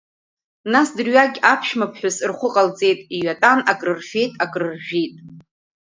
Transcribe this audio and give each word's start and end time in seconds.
Нас 0.71 0.89
дырҩагь 0.95 1.39
аԥшәма 1.51 1.87
ԥҳәыс 1.91 2.17
рхәы 2.29 2.49
ҟалҵеит, 2.53 2.99
иҩатәан 3.15 3.59
акрырфеит, 3.71 4.31
акрыржәит. 4.43 5.13